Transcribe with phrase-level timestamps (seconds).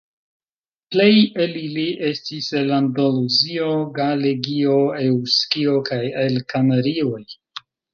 [0.95, 1.11] Plej
[1.45, 7.27] el ili estis el Andaluzio, Galegio, Eŭskio kaj el Kanarioj.